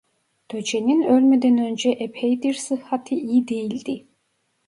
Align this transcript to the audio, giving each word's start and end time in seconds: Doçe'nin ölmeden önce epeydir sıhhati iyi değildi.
Doçe'nin 0.51 1.03
ölmeden 1.03 1.57
önce 1.57 1.89
epeydir 1.91 2.53
sıhhati 2.53 3.15
iyi 3.15 3.47
değildi. 3.47 4.07